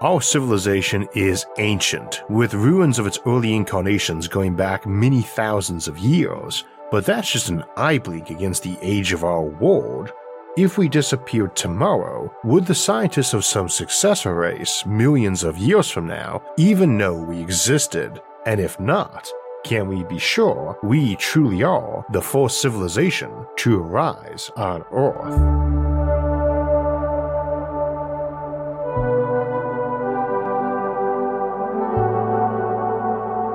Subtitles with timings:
[0.00, 5.98] Our civilization is ancient, with ruins of its early incarnations going back many thousands of
[5.98, 6.62] years,
[6.92, 10.12] but that's just an eye blink against the age of our world.
[10.56, 16.06] If we disappeared tomorrow, would the scientists of some successor race, millions of years from
[16.06, 18.22] now, even know we existed?
[18.46, 19.28] And if not,
[19.64, 25.87] can we be sure we truly are the first civilization to arise on Earth?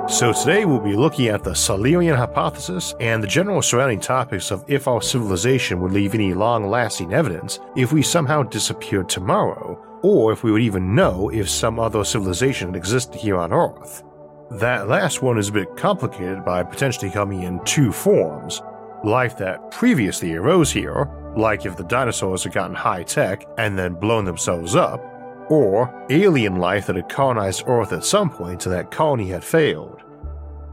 [0.06, 4.62] So today we'll be looking at the Silurian hypothesis and the general surrounding topics of
[4.68, 10.44] if our civilization would leave any long-lasting evidence if we somehow disappeared tomorrow, or if
[10.44, 14.04] we would even know if some other civilization existed here on Earth.
[14.50, 18.60] That last one is a bit complicated by potentially coming in two forms.
[19.04, 23.94] Life that previously arose here, like if the dinosaurs had gotten high tech and then
[23.94, 25.13] blown themselves up,
[25.48, 30.02] or alien life that had colonized Earth at some point and that colony had failed.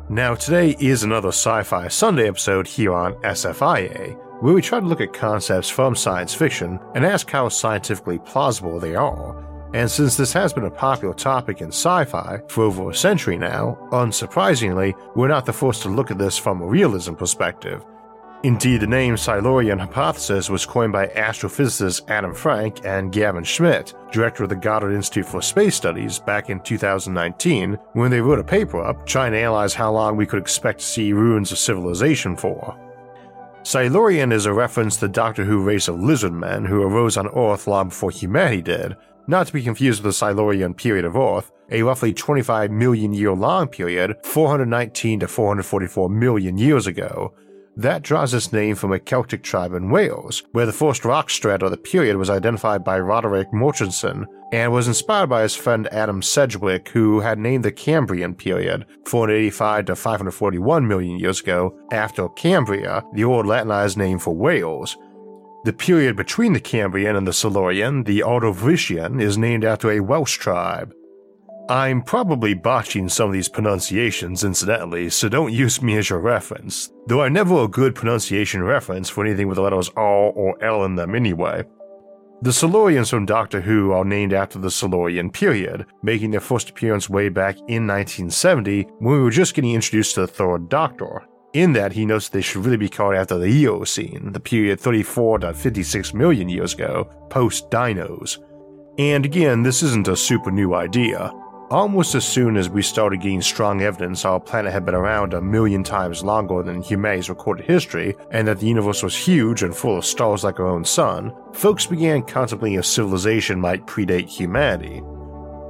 [0.10, 4.86] Now, today is another Sci Fi Sunday episode here on SFIA, where we try to
[4.86, 9.48] look at concepts from science fiction and ask how scientifically plausible they are.
[9.74, 13.38] And since this has been a popular topic in sci fi for over a century
[13.38, 17.86] now, unsurprisingly, we're not the first to look at this from a realism perspective.
[18.44, 24.42] Indeed, the name Silurian hypothesis was coined by astrophysicists Adam Frank and Gavin Schmidt, director
[24.42, 28.81] of the Goddard Institute for Space Studies, back in 2019, when they wrote a paper
[28.81, 32.75] up trying to analyze how long we could expect to see ruins of civilization for.
[33.62, 37.28] Silurian is a reference to the Doctor Who race of lizard men who arose on
[37.28, 38.97] Earth long before humanity did,
[39.28, 43.34] not to be confused with the Silurian period of Earth, a roughly 25 million year
[43.34, 47.35] long period 419 to 444 million years ago,
[47.78, 51.66] that draws its name from a Celtic tribe in Wales, where the first rock strata
[51.66, 56.22] of the period was identified by Roderick Murchison and was inspired by his friend Adam
[56.22, 63.04] Sedgwick, who had named the Cambrian period, 485 to 541 million years ago, after Cambria,
[63.14, 64.98] the old Latinized name for Wales.
[65.64, 70.38] The period between the Cambrian and the Silurian, the Ordovician, is named after a Welsh
[70.38, 70.94] tribe.
[71.70, 76.92] I'm probably botching some of these pronunciations incidentally, so don't use me as your reference,
[77.08, 80.84] though I'm never a good pronunciation reference for anything with the letters R or L
[80.84, 81.64] in them anyway.
[82.42, 87.08] The Silurians from Doctor Who are named after the Silurian period, making their first appearance
[87.08, 91.24] way back in 1970 when we were just getting introduced to the third Doctor.
[91.54, 95.40] In that, he notes they should really be called after the Eocene, the period 34
[95.40, 98.40] to 56 million years ago, post dinos.
[98.98, 101.32] And again, this isn't a super new idea.
[101.72, 105.40] Almost as soon as we started getting strong evidence our planet had been around a
[105.40, 109.98] million times longer than humanity's recorded history, and that the universe was huge and full
[109.98, 115.02] of stars like our own sun, folks began contemplating if civilization might predate humanity.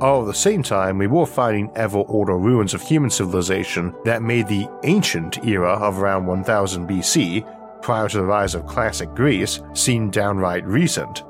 [0.01, 4.23] All at the same time, we were finding ever older ruins of human civilization that
[4.23, 9.61] made the ancient era of around 1000 BC, prior to the rise of classic Greece,
[9.75, 11.21] seem downright recent.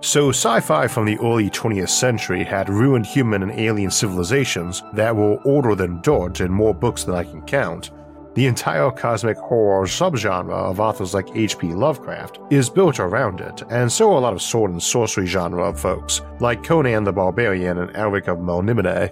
[0.00, 5.14] So, sci fi from the early 20th century had ruined human and alien civilizations that
[5.14, 7.90] were older than dirt in more books than I can count.
[8.34, 11.74] The entire cosmic horror subgenre of authors like H.P.
[11.74, 15.64] Lovecraft is built around it, and so are a lot of sword and sorcery genre
[15.64, 19.10] of folks, like Conan the Barbarian and Elric of Melniboné.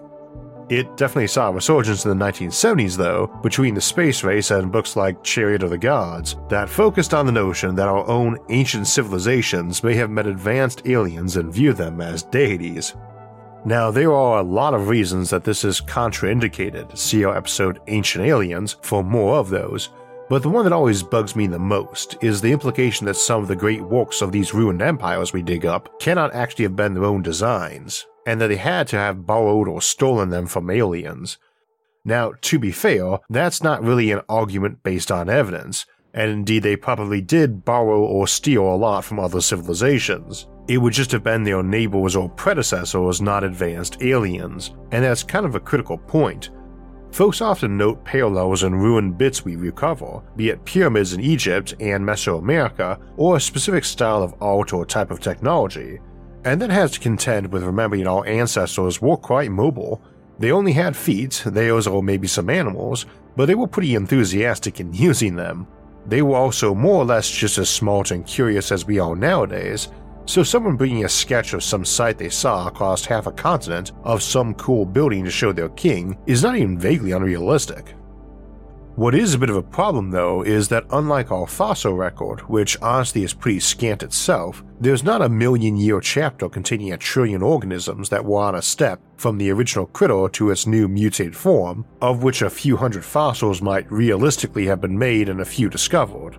[0.69, 4.97] It definitely saw a resurgence in the 1970s, though, between the space race and books
[4.97, 9.84] like Chariot of the Gods, that focused on the notion that our own ancient civilizations
[9.84, 12.97] may have met advanced aliens and view them as deities.
[13.65, 18.25] Now, there are a lot of reasons that this is contraindicated, see our episode Ancient
[18.25, 19.91] Aliens for more of those,
[20.29, 23.46] but the one that always bugs me the most is the implication that some of
[23.46, 27.05] the great works of these ruined empires we dig up cannot actually have been their
[27.05, 31.38] own designs and that they had to have borrowed or stolen them from aliens.
[32.05, 36.76] Now, to be fair, that's not really an argument based on evidence, and indeed they
[36.76, 40.46] probably did borrow or steal a lot from other civilizations.
[40.69, 45.46] It would just have been their neighbors or predecessors, not advanced aliens, and that's kind
[45.46, 46.50] of a critical point.
[47.12, 52.05] Folks often note parallels in ruined bits we recover, be it pyramids in Egypt and
[52.05, 55.99] Mesoamerica, or a specific style of art or type of technology,
[56.46, 60.00] and that has to contend with remembering our ancestors were quite mobile.
[60.38, 63.04] They only had feet, theirs or maybe some animals,
[63.34, 65.66] but they were pretty enthusiastic in using them.
[66.06, 69.88] They were also more or less just as smart and curious as we are nowadays,
[70.25, 74.22] so someone bringing a sketch of some sight they saw across half a continent of
[74.22, 77.94] some cool building to show their king is not even vaguely unrealistic.
[78.96, 82.81] What is a bit of a problem, though, is that unlike our fossil record, which
[82.81, 88.08] honestly is pretty scant itself, there's not a million year chapter containing a trillion organisms
[88.08, 92.22] that were on a step from the original critter to its new mutated form, of
[92.22, 96.38] which a few hundred fossils might realistically have been made and a few discovered.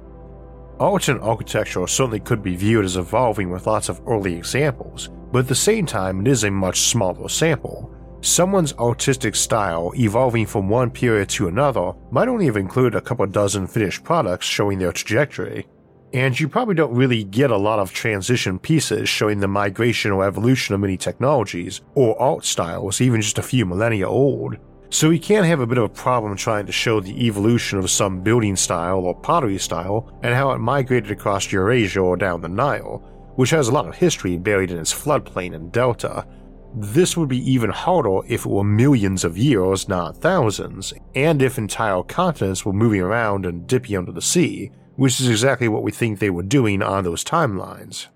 [0.79, 5.47] Art architecture certainly could be viewed as evolving with lots of early examples, but at
[5.47, 10.89] the same time, it is a much smaller sample, Someone's artistic style evolving from one
[10.89, 15.67] period to another might only have included a couple dozen finished products showing their trajectory,
[16.13, 20.25] and you probably don't really get a lot of transition pieces showing the migration or
[20.25, 24.57] evolution of many technologies or art styles even just a few millennia old.
[24.89, 27.89] So you can have a bit of a problem trying to show the evolution of
[27.91, 32.47] some building style or pottery style and how it migrated across Eurasia or down the
[32.47, 33.03] Nile,
[33.35, 36.25] which has a lot of history buried in its floodplain and delta,
[36.75, 41.57] this would be even harder if it were millions of years, not thousands, and if
[41.57, 45.91] entire continents were moving around and dipping under the sea, which is exactly what we
[45.91, 48.07] think they were doing on those timelines.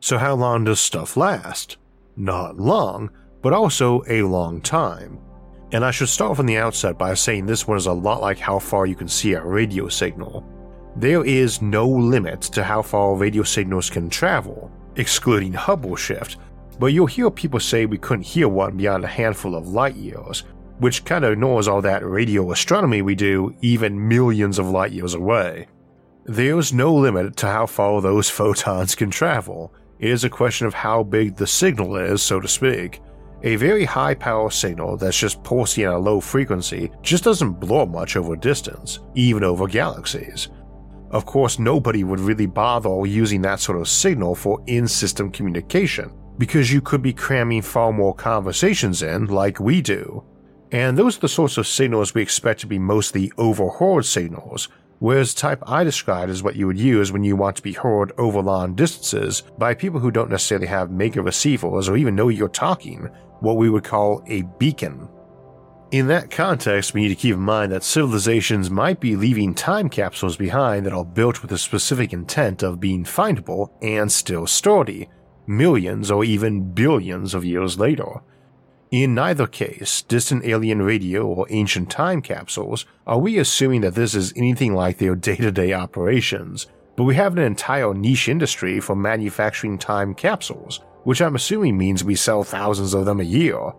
[0.00, 1.76] So, how long does stuff last?
[2.16, 3.10] Not long,
[3.42, 5.20] but also a long time.
[5.72, 8.38] And I should start from the outset by saying this one is a lot like
[8.38, 10.46] how far you can see a radio signal.
[10.96, 16.38] There is no limit to how far radio signals can travel, excluding Hubble shift,
[16.78, 20.44] but you'll hear people say we couldn't hear one beyond a handful of light years,
[20.78, 25.14] which kind of ignores all that radio astronomy we do even millions of light years
[25.14, 25.66] away.
[26.24, 29.72] There's no limit to how far those photons can travel.
[29.98, 33.00] It is a question of how big the signal is, so to speak.
[33.42, 37.86] A very high power signal that's just pulsing at a low frequency just doesn't blow
[37.86, 40.48] much over distance, even over galaxies.
[41.10, 46.12] Of course, nobody would really bother using that sort of signal for in system communication,
[46.38, 50.24] because you could be cramming far more conversations in like we do.
[50.70, 54.68] And those are the sorts of signals we expect to be mostly overheard signals,
[54.98, 57.72] whereas the type I described is what you would use when you want to be
[57.72, 62.28] heard over long distances by people who don't necessarily have mega receivers or even know
[62.28, 63.08] you're talking,
[63.40, 65.08] what we would call a beacon.
[65.90, 69.88] In that context, we need to keep in mind that civilizations might be leaving time
[69.88, 75.08] capsules behind that are built with the specific intent of being findable and still sturdy,
[75.48, 78.20] millions or even billions of years later.
[78.90, 84.14] In neither case, distant alien radio or ancient time capsules, are we assuming that this
[84.14, 86.66] is anything like their day to day operations,
[86.96, 92.02] but we have an entire niche industry for manufacturing time capsules, which I'm assuming means
[92.02, 93.72] we sell thousands of them a year.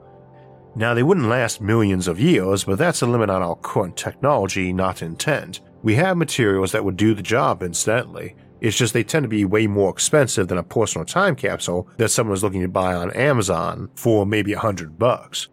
[0.76, 4.72] Now, they wouldn't last millions of years, but that's a limit on our current technology,
[4.72, 5.62] not intent.
[5.82, 9.46] We have materials that would do the job, incidentally, it's just they tend to be
[9.46, 13.90] way more expensive than a personal time capsule that someone's looking to buy on Amazon
[13.96, 15.48] for maybe a hundred bucks.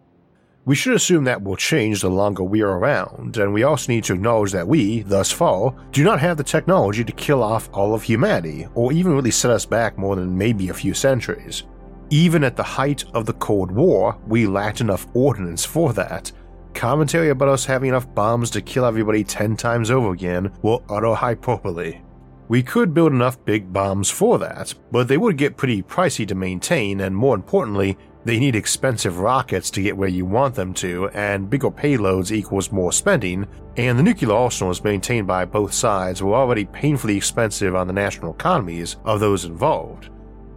[0.65, 4.03] We should assume that will change the longer we are around, and we also need
[4.03, 7.93] to acknowledge that we, thus far, do not have the technology to kill off all
[7.93, 11.63] of humanity, or even really set us back more than maybe a few centuries.
[12.09, 16.33] Even at the height of the Cold War, we lacked enough ordnance for that.
[16.73, 21.13] Commentary about us having enough bombs to kill everybody ten times over again were utter
[21.13, 22.01] hyperbole.
[22.49, 26.35] We could build enough big bombs for that, but they would get pretty pricey to
[26.35, 31.09] maintain, and more importantly, they need expensive rockets to get where you want them to,
[31.09, 36.35] and bigger payloads equals more spending, and the nuclear arsenals maintained by both sides were
[36.35, 40.09] already painfully expensive on the national economies of those involved.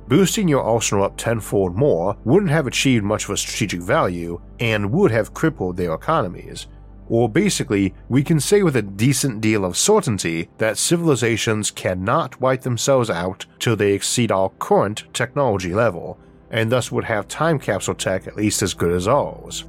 [0.06, 4.90] Boosting your arsenal up tenfold more wouldn't have achieved much of a strategic value and
[4.90, 6.66] would have crippled their economies
[7.10, 12.62] or basically, we can say with a decent deal of certainty that civilizations cannot wipe
[12.62, 16.16] themselves out till they exceed our current technology level,
[16.52, 19.64] and thus would have time capsule tech at least as good as ours.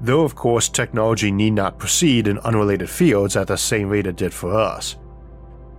[0.00, 4.16] Though, of course, technology need not proceed in unrelated fields at the same rate it
[4.16, 4.96] did for us.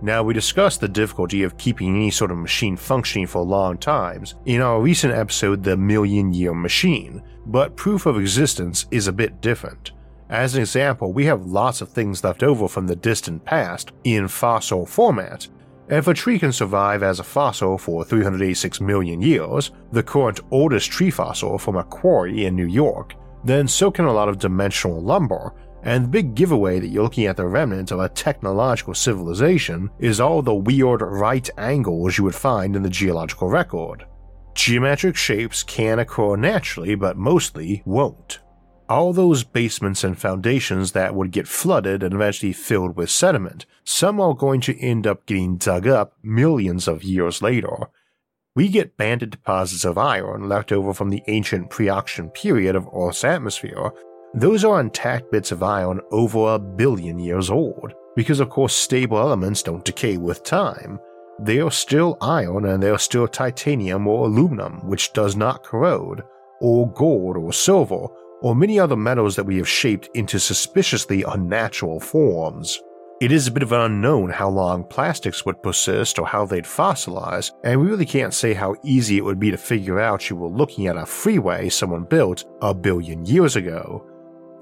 [0.00, 4.34] Now, we discussed the difficulty of keeping any sort of machine functioning for long times
[4.46, 9.42] in our recent episode, The Million Year Machine, but proof of existence is a bit
[9.42, 9.92] different.
[10.32, 14.28] As an example, we have lots of things left over from the distant past in
[14.28, 15.46] fossil format.
[15.90, 20.90] If a tree can survive as a fossil for 386 million years, the current oldest
[20.90, 23.12] tree fossil from a quarry in New York,
[23.44, 27.26] then so can a lot of dimensional lumber, and the big giveaway that you're looking
[27.26, 32.34] at the remnant of a technological civilization is all the weird right angles you would
[32.34, 34.06] find in the geological record.
[34.54, 38.38] Geometric shapes can occur naturally, but mostly won't.
[38.92, 44.20] All those basements and foundations that would get flooded and eventually filled with sediment, some
[44.20, 47.88] are going to end up getting dug up millions of years later.
[48.54, 53.24] We get banded deposits of iron left over from the ancient pre-oxygen period of Earth's
[53.24, 53.92] atmosphere.
[54.34, 59.18] Those are intact bits of iron over a billion years old, because of course stable
[59.18, 60.98] elements don't decay with time.
[61.40, 66.22] They are still iron and they are still titanium or aluminum, which does not corrode,
[66.60, 68.06] or gold or silver,
[68.42, 72.80] or many other metals that we have shaped into suspiciously unnatural forms.
[73.20, 76.64] It is a bit of an unknown how long plastics would persist or how they'd
[76.64, 80.34] fossilize, and we really can't say how easy it would be to figure out you
[80.34, 84.04] were looking at a freeway someone built a billion years ago.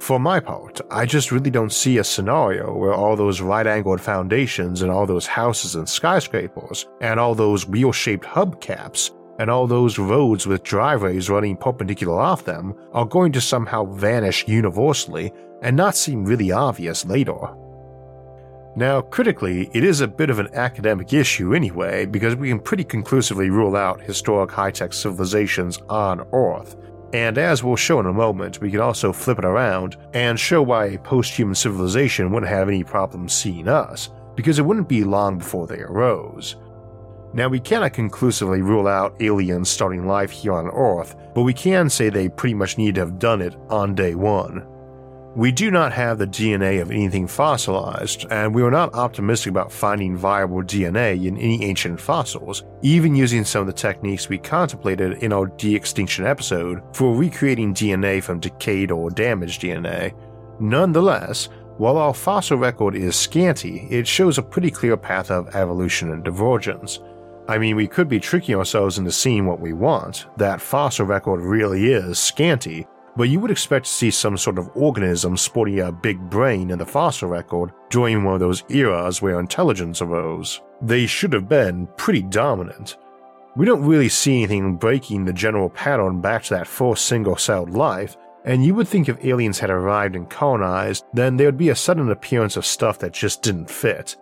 [0.01, 4.01] For my part, I just really don't see a scenario where all those right angled
[4.01, 9.11] foundations and all those houses and skyscrapers, and all those wheel shaped hubcaps,
[9.41, 14.47] and all those roads with driveways running perpendicular off them are going to somehow vanish
[14.47, 15.33] universally
[15.63, 17.39] and not seem really obvious later.
[18.77, 22.85] Now, critically, it is a bit of an academic issue anyway, because we can pretty
[22.85, 26.77] conclusively rule out historic high tech civilizations on Earth.
[27.15, 30.61] And as we'll show in a moment, we can also flip it around and show
[30.61, 35.03] why a post human civilization wouldn't have any problem seeing us, because it wouldn't be
[35.03, 36.57] long before they arose.
[37.33, 41.89] Now, we cannot conclusively rule out aliens starting life here on Earth, but we can
[41.89, 44.67] say they pretty much need to have done it on day one.
[45.37, 49.71] We do not have the DNA of anything fossilized, and we are not optimistic about
[49.71, 55.23] finding viable DNA in any ancient fossils, even using some of the techniques we contemplated
[55.23, 60.13] in our de extinction episode for recreating DNA from decayed or damaged DNA.
[60.59, 66.11] Nonetheless, while our fossil record is scanty, it shows a pretty clear path of evolution
[66.11, 66.99] and divergence.
[67.51, 71.41] I mean, we could be tricking ourselves into seeing what we want, that fossil record
[71.41, 75.91] really is scanty, but you would expect to see some sort of organism sporting a
[75.91, 80.63] big brain in the fossil record during one of those eras where intelligence arose.
[80.81, 82.99] They should have been pretty dominant.
[83.57, 87.71] We don't really see anything breaking the general pattern back to that first single celled
[87.71, 91.71] life, and you would think if aliens had arrived and colonized, then there would be
[91.71, 94.17] a sudden appearance of stuff that just didn't fit.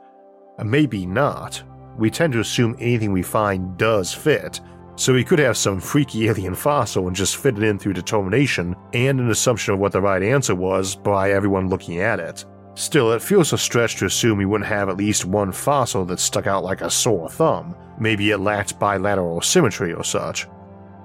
[0.65, 1.63] Maybe not,
[1.99, 4.61] we tend to assume anything we find does fit,
[4.97, 8.75] so we could have some freaky alien fossil and just fit it in through determination
[8.93, 12.45] and an assumption of what the right answer was by everyone looking at it.
[12.75, 16.21] Still, it feels a stretch to assume we wouldn't have at least one fossil that
[16.21, 17.77] stuck out like a sore thumb.
[17.99, 20.47] Maybe it lacked bilateral symmetry or such.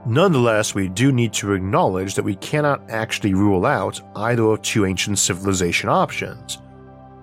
[0.06, 4.86] Nonetheless, we do need to acknowledge that we cannot actually rule out either of two
[4.86, 6.60] ancient civilization options.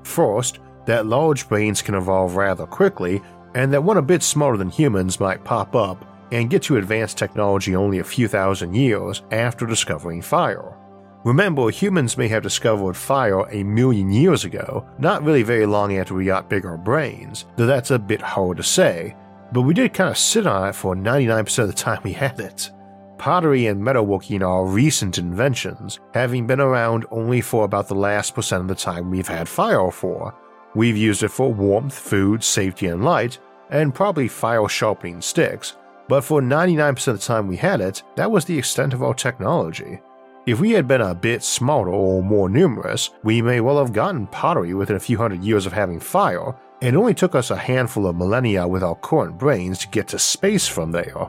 [0.03, 3.23] First, that large brains can evolve rather quickly
[3.55, 7.19] and that one a bit smarter than humans might pop up and get to advanced
[7.19, 10.77] technology only a few thousand years after discovering fire.
[11.25, 16.15] Remember, humans may have discovered fire a million years ago, not really very long after
[16.15, 19.15] we got bigger brains, though that's a bit hard to say,
[19.53, 22.41] but we did kind of sit on it for 99% of the time we had
[22.41, 22.71] it.
[23.19, 28.63] Pottery and metalworking are recent inventions, having been around only for about the last percent
[28.63, 30.35] of the time we've had fire for,
[30.75, 33.39] We've used it for warmth, food, safety, and light,
[33.71, 35.77] and probably file sharpening sticks,
[36.09, 39.15] but for 99% of the time we had it, that was the extent of our
[39.15, 40.01] technology.
[40.47, 44.27] If we had been a bit smarter or more numerous, we may well have gotten
[44.29, 47.57] pottery within a few hundred years of having fire, and it only took us a
[47.57, 51.29] handful of millennia with our current brains to get to space from there.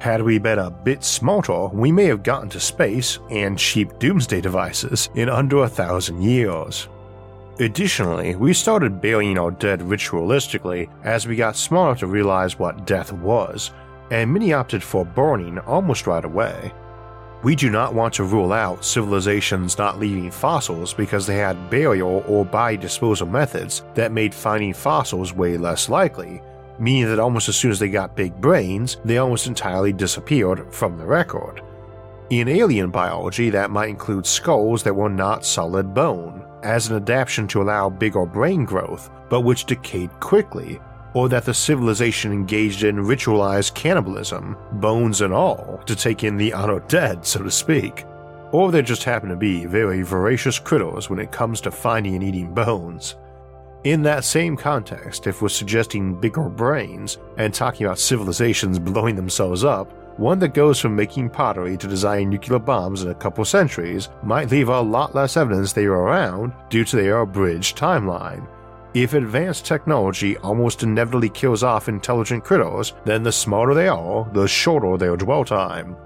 [0.00, 4.40] Had we been a bit smarter, we may have gotten to space and cheap doomsday
[4.40, 6.88] devices in under a thousand years.
[7.60, 13.12] Additionally, we started burying our dead ritualistically as we got smart to realize what death
[13.12, 13.72] was,
[14.12, 16.72] and many opted for burning almost right away.
[17.42, 22.22] We do not want to rule out civilizations not leaving fossils because they had burial
[22.28, 26.40] or body disposal methods that made finding fossils way less likely,
[26.78, 30.96] meaning that almost as soon as they got big brains, they almost entirely disappeared from
[30.96, 31.60] the record.
[32.30, 37.46] In alien biology, that might include skulls that were not solid bone, as an adaptation
[37.48, 40.80] to allow bigger brain growth, but which decayed quickly,
[41.14, 46.50] or that the civilization engaged in ritualized cannibalism, bones and all, to take in the
[46.50, 48.04] undead, so to speak.
[48.52, 52.24] Or they just happen to be very voracious critters when it comes to finding and
[52.24, 53.16] eating bones.
[53.84, 59.64] In that same context, if we're suggesting bigger brains and talking about civilizations blowing themselves
[59.64, 64.08] up, one that goes from making pottery to designing nuclear bombs in a couple centuries
[64.22, 68.46] might leave a lot less evidence they were around due to their abridged timeline.
[68.94, 74.48] If advanced technology almost inevitably kills off intelligent critters, then the smarter they are, the
[74.48, 75.96] shorter their dwell time.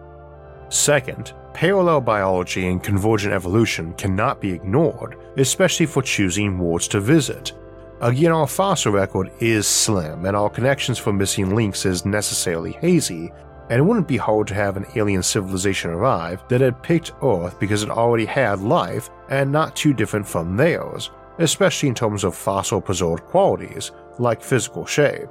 [0.69, 7.53] Second, parallel biology and convergent evolution cannot be ignored, especially for choosing wards to visit.
[8.01, 13.33] Again, our fossil record is slim, and our connections for missing links is necessarily hazy,
[13.71, 17.59] and it wouldn't be hard to have an alien civilization arrive that had picked Earth
[17.59, 22.35] because it already had life and not too different from theirs, especially in terms of
[22.35, 25.31] fossil preserved qualities, like physical shape.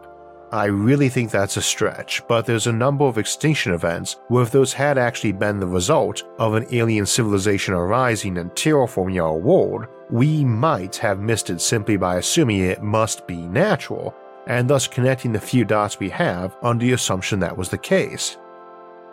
[0.51, 4.51] I really think that's a stretch, but there's a number of extinction events where if
[4.51, 9.87] those had actually been the result of an alien civilization arising and terraforming our world,
[10.09, 14.13] we might have missed it simply by assuming it must be natural,
[14.51, 18.37] and thus connecting the few dots we have on the assumption that was the case.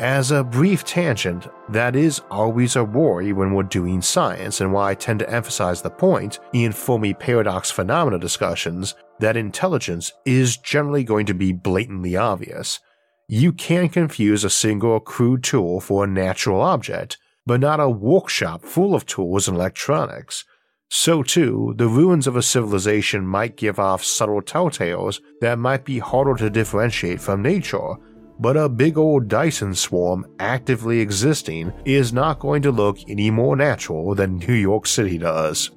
[0.01, 4.91] As a brief tangent, that is always a worry when we're doing science, and why
[4.91, 11.05] I tend to emphasize the point in Fermi paradox phenomena discussions that intelligence is generally
[11.05, 12.81] going to be blatantly obvious.
[13.29, 17.17] You can confuse a single crude tool for a natural object,
[17.47, 20.45] but not a workshop full of tools and electronics.
[20.91, 25.99] So, too, the ruins of a civilization might give off subtle telltales that might be
[25.99, 27.95] harder to differentiate from nature,
[28.41, 33.55] but a big old Dyson swarm actively existing is not going to look any more
[33.55, 35.71] natural than New York City does.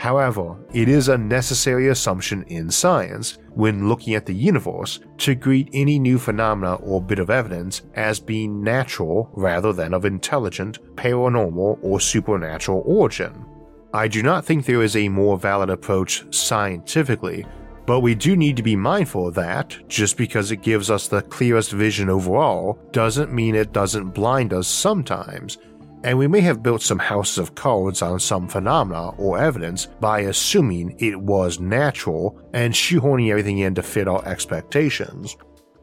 [0.00, 5.70] However, it is a necessary assumption in science, when looking at the universe, to greet
[5.72, 11.78] any new phenomena or bit of evidence as being natural rather than of intelligent, paranormal,
[11.82, 13.46] or supernatural origin.
[13.94, 17.46] I do not think there is a more valid approach scientifically
[17.86, 21.72] but we do need to be mindful that, just because it gives us the clearest
[21.72, 25.58] vision overall, doesn't mean it doesn't blind us sometimes,
[26.02, 30.20] and we may have built some houses of cards on some phenomena or evidence by
[30.20, 35.36] assuming it was natural and shoehorning everything in to fit our expectations.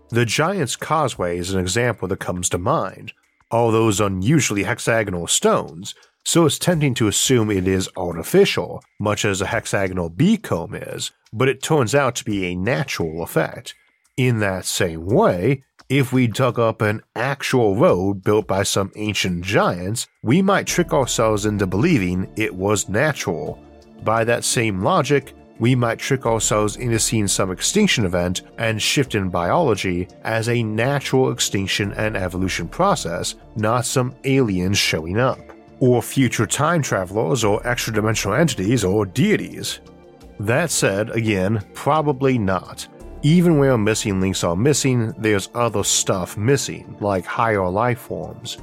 [0.10, 3.14] The Giant's Causeway is an example that comes to mind.
[3.52, 9.42] All those unusually hexagonal stones, so it's tempting to assume it is artificial, much as
[9.42, 13.74] a hexagonal beacomb is, but it turns out to be a natural effect.
[14.18, 19.44] In that same way, if we dug up an actual road built by some ancient
[19.44, 23.62] giants, we might trick ourselves into believing it was natural.
[24.04, 29.16] By that same logic, we might trick ourselves into seeing some extinction event and shift
[29.16, 35.40] in biology as a natural extinction and evolution process, not some aliens showing up
[35.82, 39.82] or future time travelers or extra dimensional entities or deities.
[40.40, 42.88] That said, again, probably not.
[43.24, 48.58] Even where missing links are missing, there's other stuff missing, like higher life forms.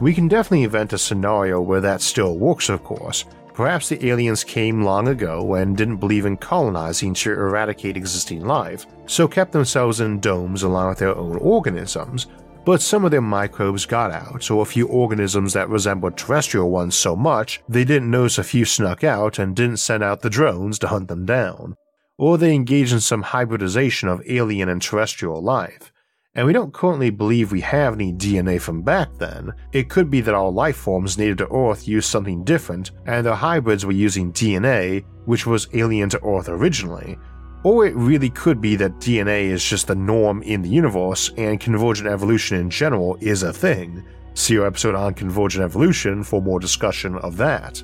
[0.00, 3.24] We can definitely invent a scenario where that still works, of course.
[3.52, 8.86] Perhaps the aliens came long ago and didn't believe in colonizing to eradicate existing life,
[9.06, 12.28] so kept themselves in domes along with their own organisms,
[12.64, 16.94] but some of their microbes got out, or a few organisms that resembled terrestrial ones
[16.94, 20.78] so much they didn't notice a few snuck out and didn't send out the drones
[20.78, 21.76] to hunt them down.
[22.18, 25.90] Or they engaged in some hybridization of alien and terrestrial life.
[26.34, 29.52] And we don't currently believe we have any DNA from back then.
[29.72, 33.34] It could be that our life forms native to Earth used something different, and their
[33.34, 37.18] hybrids were using DNA, which was alien to Earth originally,
[37.62, 41.60] or it really could be that DNA is just the norm in the universe and
[41.60, 44.04] convergent evolution in general is a thing.
[44.34, 47.82] See our episode on convergent evolution for more discussion of that.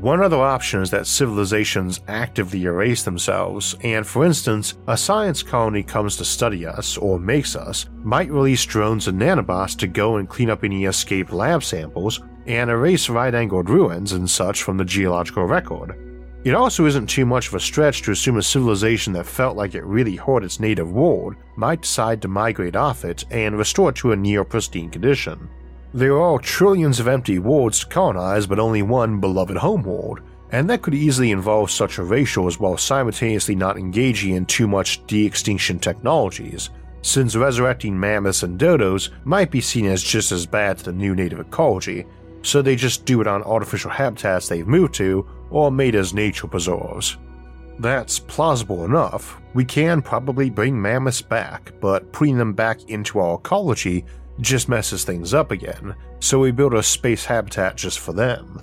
[0.00, 5.82] One other option is that civilizations actively erase themselves, and for instance, a science colony
[5.82, 10.26] comes to study us or makes us, might release drones and nanobots to go and
[10.26, 14.84] clean up any escaped lab samples and erase right angled ruins and such from the
[14.86, 16.09] geological record.
[16.42, 19.74] It also isn't too much of a stretch to assume a civilization that felt like
[19.74, 23.96] it really hurt its native world might decide to migrate off it and restore it
[23.96, 25.50] to a near pristine condition.
[25.92, 30.80] There are trillions of empty worlds to colonize, but only one beloved homeworld, and that
[30.80, 36.70] could easily involve such erasures while simultaneously not engaging in too much de extinction technologies,
[37.02, 41.14] since resurrecting mammoths and dodos might be seen as just as bad to the new
[41.14, 42.06] native ecology,
[42.42, 46.46] so they just do it on artificial habitats they've moved to or made as nature
[46.46, 47.16] preserves.
[47.78, 49.40] That's plausible enough.
[49.54, 54.04] We can probably bring mammoths back, but putting them back into our ecology
[54.40, 58.60] just messes things up again, so we build a space habitat just for them.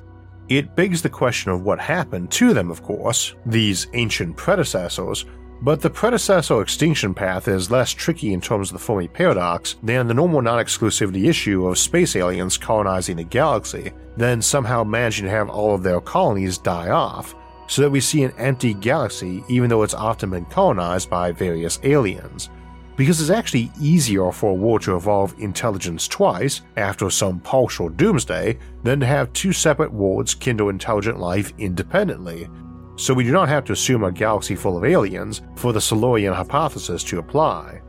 [0.49, 5.25] It begs the question of what happened to them, of course, these ancient predecessors,
[5.61, 10.07] but the predecessor extinction path is less tricky in terms of the Fermi paradox than
[10.07, 15.31] the normal non exclusivity issue of space aliens colonizing the galaxy, then somehow managing to
[15.31, 17.35] have all of their colonies die off,
[17.67, 21.79] so that we see an empty galaxy even though it's often been colonized by various
[21.83, 22.49] aliens.
[22.97, 28.57] because it's actually easier for a world to evolve intelligence twice after some partial doomsday
[28.83, 32.49] than to have two separate worlds kindle intelligent life independently.
[32.97, 36.33] So we do not have to assume a galaxy full of aliens for the Silurian
[36.33, 37.81] hypothesis to apply.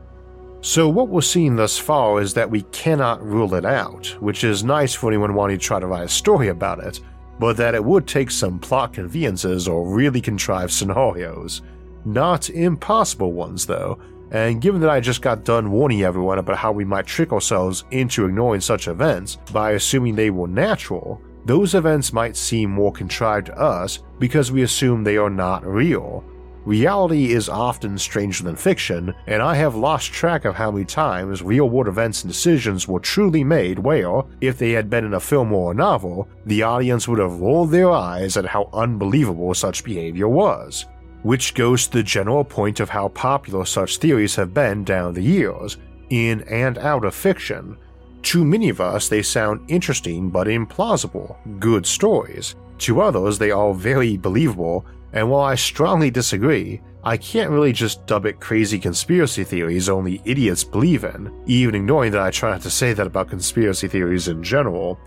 [0.61, 4.63] So, what we're seeing thus far is that we cannot rule it out, which is
[4.63, 6.99] nice for anyone wanting to try to write a story about it,
[7.39, 11.61] but that it would take some plot conveniences or really contrived scenarios.
[12.05, 13.99] Not impossible ones, though,
[14.31, 17.83] and given that I just got done warning everyone about how we might trick ourselves
[17.91, 23.47] into ignoring such events by assuming they were natural, those events might seem more contrived
[23.47, 26.23] to us because we assume they are not real,
[26.69, 31.41] Reality is often stranger than fiction, and I have lost track of how many times
[31.41, 35.19] real world events and decisions were truly made where, if they had been in a
[35.19, 39.83] film or a novel, the audience would have rolled their eyes at how unbelievable such
[39.83, 40.85] behavior was.
[41.23, 45.23] Which goes to the general point of how popular such theories have been down the
[45.23, 45.77] years,
[46.11, 47.77] in and out of fiction.
[48.23, 52.55] To many of us, they sound interesting but implausible, good stories.
[52.79, 58.05] To others, they are very believable and while I strongly disagree, I can't really just
[58.05, 62.61] dub it crazy conspiracy theories only idiots believe in, even ignoring that I try not
[62.61, 64.99] to say that about conspiracy theories in general.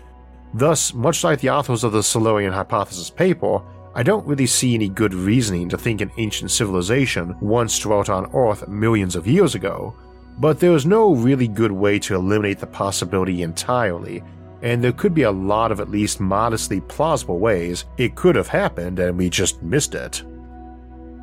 [0.53, 3.61] Thus, much like the authors of the Silurian Hypothesis paper,
[3.95, 8.29] I don't really see any good reasoning to think an ancient civilization once dwelt on
[8.33, 9.95] Earth millions of years ago,
[10.39, 14.23] but there is no really good way to eliminate the possibility entirely,
[14.61, 18.47] and there could be a lot of at least modestly plausible ways it could have
[18.47, 20.23] happened and we just missed it.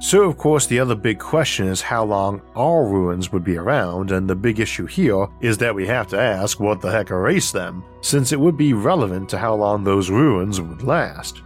[0.02, 4.12] So, of course, the other big question is how long all ruins would be around,
[4.12, 7.52] and the big issue here is that we have to ask what the heck erased
[7.52, 11.42] them, since it would be relevant to how long those ruins would last.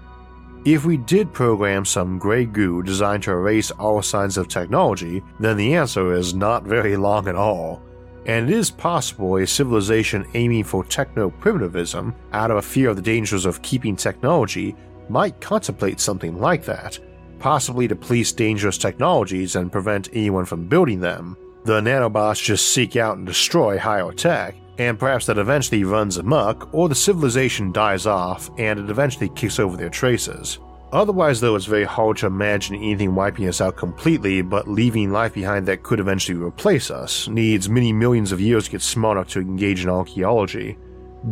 [0.65, 5.57] If we did program some grey goo designed to erase all signs of technology, then
[5.57, 7.83] the answer is not very long at all
[8.27, 12.97] and it is possible a civilization aiming for techno primitivism out of a fear of
[12.97, 14.75] the dangers of keeping technology
[15.09, 16.99] might contemplate something like that,
[17.39, 21.37] possibly to police dangerous technologies and prevent anyone from building them.
[21.65, 26.73] The nanobots just seek out and destroy higher tech, and perhaps that eventually runs amok,
[26.73, 30.59] or the civilization dies off and it eventually kicks over their traces.
[30.93, 35.35] Otherwise, though, it's very hard to imagine anything wiping us out completely, but leaving life
[35.35, 39.29] behind that could eventually replace us needs many millions of years to get smart enough
[39.29, 40.79] to engage in archaeology.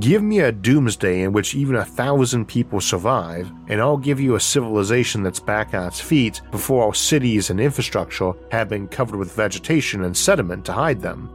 [0.00, 4.34] Give me a doomsday in which even a thousand people survive, and I'll give you
[4.34, 9.16] a civilization that's back on its feet before our cities and infrastructure have been covered
[9.16, 11.30] with vegetation and sediment to hide them.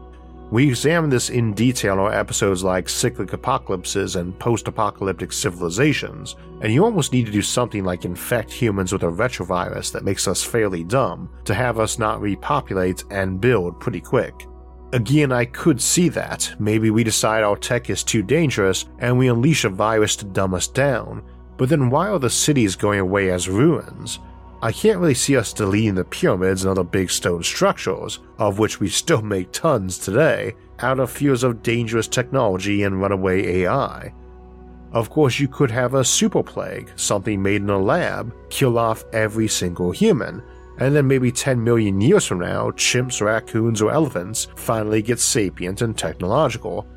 [0.49, 6.37] We examine this in detail in our episodes like cyclic apocalypses and post apocalyptic civilizations,
[6.61, 10.25] and you almost need to do something like infect humans with a retrovirus that makes
[10.25, 14.47] us fairly dumb to have us not repopulate and build pretty quick.
[14.93, 16.55] Again, I could see that.
[16.59, 20.53] Maybe we decide our tech is too dangerous and we unleash a virus to dumb
[20.53, 21.23] us down,
[21.57, 24.19] but then why are the cities going away as ruins?
[24.61, 28.79] I can't really see us deleting the pyramids and other big stone structures, of which
[28.79, 34.13] we still make tons today, out of fears of dangerous technology and runaway AI.
[34.93, 39.05] Of course, you could have a super plague, something made in a lab, kill off
[39.13, 40.41] every single human,
[40.79, 45.81] and then maybe 10 million years from now, chimps, raccoons, or elephants finally get sapient
[45.81, 46.87] and technological.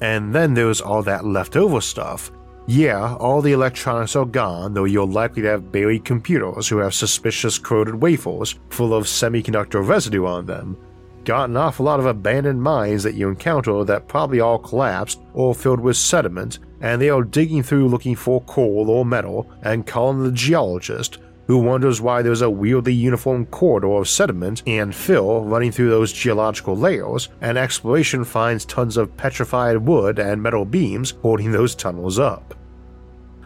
[0.00, 2.30] And then there's all that leftover stuff
[2.70, 6.94] yeah, all the electronics are gone, though you're likely to have buried computers who have
[6.94, 10.76] suspicious corroded wafers full of semiconductor residue on them.
[11.24, 15.52] Got an awful lot of abandoned mines that you encounter that probably all collapsed or
[15.52, 20.22] filled with sediment, and they are digging through looking for coal or metal and calling
[20.22, 25.72] the geologist, who wonders why there's a weirdly uniform corridor of sediment and fill running
[25.72, 31.50] through those geological layers, and exploration finds tons of petrified wood and metal beams holding
[31.50, 32.54] those tunnels up.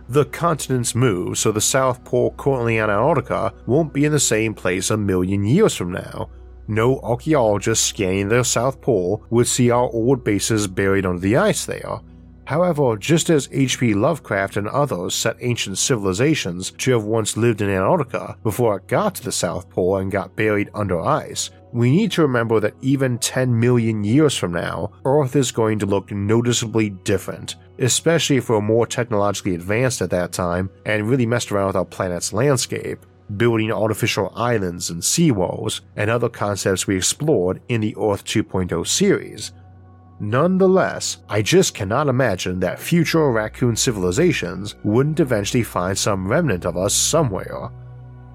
[0.08, 4.52] The continents move, so the South Pole currently in Antarctica won't be in the same
[4.52, 6.28] place a million years from now.
[6.68, 11.64] No archaeologist scanning the South Pole would see our old bases buried under the ice
[11.64, 12.00] there.
[12.46, 13.94] However, just as H.P.
[13.94, 19.14] Lovecraft and others set ancient civilizations to have once lived in Antarctica before it got
[19.14, 23.18] to the South Pole and got buried under ice, we need to remember that even
[23.18, 28.60] 10 million years from now, Earth is going to look noticeably different, especially if we're
[28.60, 33.04] more technologically advanced at that time and really messed around with our planet's landscape,
[33.37, 39.50] building artificial islands and seawalls, and other concepts we explored in the Earth 2.0 series.
[40.20, 46.76] Nonetheless, I just cannot imagine that future raccoon civilizations wouldn't eventually find some remnant of
[46.76, 47.72] us somewhere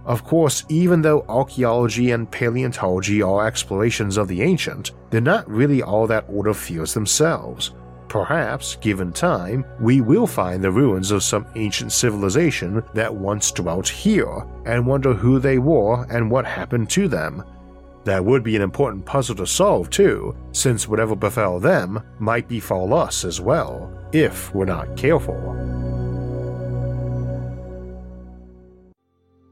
[0.10, 5.84] Of course, even though archaeology and paleontology are explorations of the ancient, they're not really
[5.84, 7.74] all that order fears themselves.
[8.08, 13.88] Perhaps, given time, we will find the ruins of some ancient civilization that once dwelt
[13.88, 17.43] here and wonder who they were and what happened to them.
[18.06, 22.95] That would be an important puzzle to solve, too, since whatever befell them might befall
[22.95, 25.38] us as well, if we're not careful.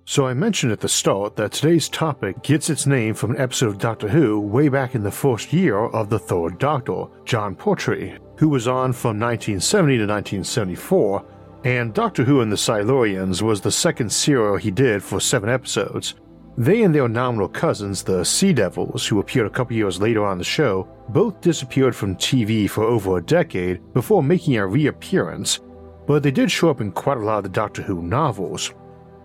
[0.10, 3.67] So, I mentioned at the start that today's topic gets its name from an episode
[3.67, 8.17] of Doctor Who way back in the first year of the Third Doctor, Jon Pertwee,
[8.38, 11.26] who was on from 1970 to 1974,
[11.65, 16.15] and Doctor Who and the Silurians was the second serial he did for seven episodes.
[16.58, 20.38] They and their nominal cousins, the Sea Devils, who appeared a couple years later on
[20.38, 25.60] the show, both disappeared from TV for over a decade before making a reappearance,
[26.06, 28.72] but they did show up in quite a lot of the Doctor Who novels.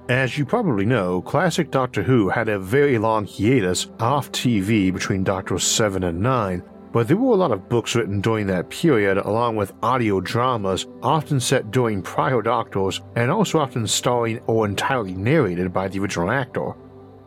[0.08, 5.22] As you probably know, classic Doctor Who had a very long hiatus off TV between
[5.22, 6.60] Doctors 7 and 9,
[6.90, 10.86] but there were a lot of books written during that period, along with audio dramas,
[11.04, 16.32] often set during prior Doctors and also often starring or entirely narrated by the original
[16.32, 16.72] actor.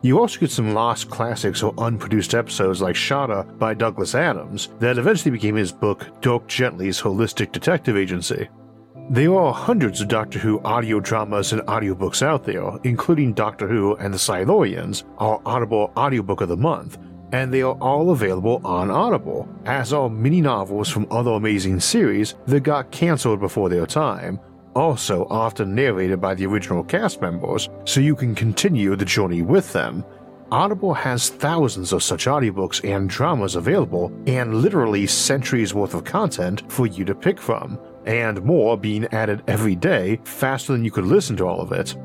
[0.02, 4.98] You also get some lost classics or unproduced episodes like Shada by Douglas Adams that
[4.98, 8.48] eventually became his book Dirk Gently's Holistic Detective Agency.
[9.08, 13.94] There are hundreds of Doctor Who audio dramas and audiobooks out there, including Doctor Who
[13.94, 16.98] and the Silurians, our Audible audiobook of the month,
[17.30, 22.34] and they are all available on Audible, as are many novels from other amazing series
[22.46, 24.40] that got cancelled before their time,
[24.74, 29.72] also often narrated by the original cast members, so you can continue the journey with
[29.72, 30.04] them.
[30.50, 36.64] Audible has thousands of such audiobooks and dramas available, and literally centuries worth of content
[36.72, 41.06] for you to pick from, and more being added every day faster than you could
[41.06, 41.96] listen to all of it.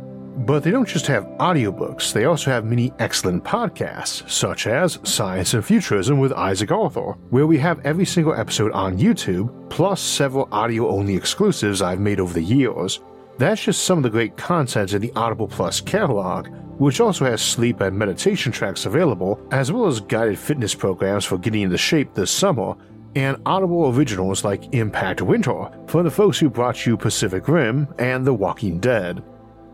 [0.45, 5.53] But they don't just have audiobooks, they also have many excellent podcasts, such as Science
[5.53, 10.47] and Futurism with Isaac Arthur, where we have every single episode on YouTube, plus several
[10.51, 13.01] audio only exclusives I've made over the years.
[13.37, 16.47] That's just some of the great content in the Audible Plus catalog,
[16.79, 21.37] which also has sleep and meditation tracks available, as well as guided fitness programs for
[21.37, 22.75] getting into shape this summer,
[23.15, 28.25] and Audible originals like Impact Winter from the folks who brought you Pacific Rim and
[28.25, 29.23] The Walking Dead.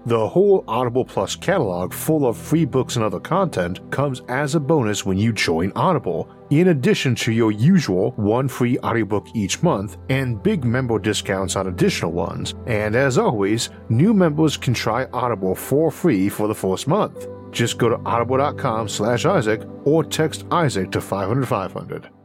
[0.07, 4.59] The whole Audible Plus catalog, full of free books and other content, comes as a
[4.59, 9.97] bonus when you join Audible, in addition to your usual one free audiobook each month
[10.09, 12.55] and big member discounts on additional ones.
[12.67, 17.27] And as always, new members can try Audible for free for the first month.
[17.51, 22.16] Just go to audible.com slash Isaac or text Isaac to 500 500.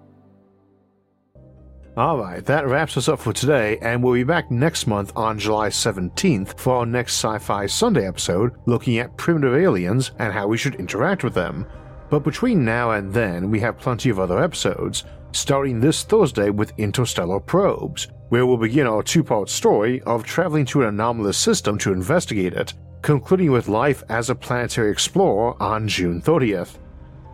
[1.94, 5.68] Alright, that wraps us up for today, and we'll be back next month on July
[5.68, 10.56] 17th for our next Sci Fi Sunday episode looking at primitive aliens and how we
[10.56, 11.66] should interact with them.
[12.08, 16.72] But between now and then, we have plenty of other episodes, starting this Thursday with
[16.78, 21.76] Interstellar Probes, where we'll begin our two part story of traveling to an anomalous system
[21.76, 26.78] to investigate it, concluding with life as a planetary explorer on June 30th.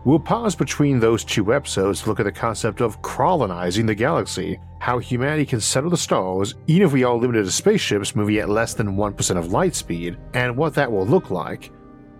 [0.05, 4.57] We'll pause between those two episodes to look at the concept of colonizing the galaxy,
[4.79, 8.47] how humanity can settle the stars even if we are limited to spaceships moving at
[8.47, 11.71] less than 1% of light speed, and what that will look like.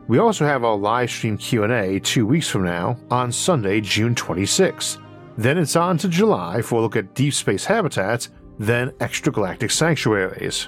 [0.09, 5.01] We also have our live stream Q&A 2 weeks from now on Sunday, June 26th.
[5.37, 10.67] Then it's on to July for a look at deep space habitats, then extragalactic sanctuaries.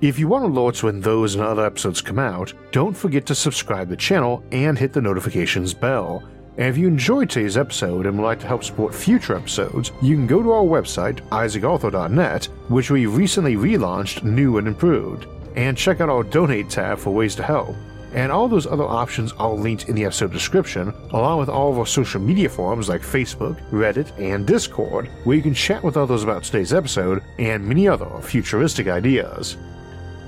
[0.00, 3.88] If you want alerts when those and other episodes come out, don't forget to subscribe
[3.88, 6.22] to the channel and hit the notifications bell
[6.58, 10.14] and if you enjoyed today's episode and would like to help support future episodes, you
[10.14, 16.00] can go to our website, isaacarthur.net, which we recently relaunched new and improved, and check
[16.00, 17.74] out our donate tab for ways to help.
[18.12, 21.78] And all those other options are linked in the episode description, along with all of
[21.78, 26.22] our social media forums like Facebook, Reddit, and Discord, where you can chat with others
[26.22, 29.56] about today's episode and many other futuristic ideas.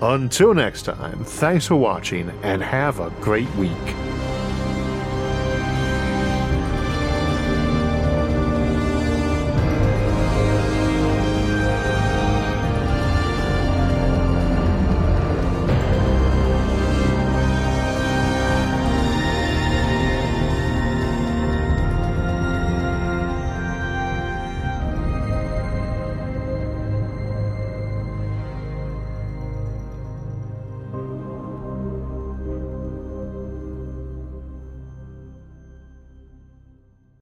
[0.00, 4.13] Until next time, thanks for watching and have a great week.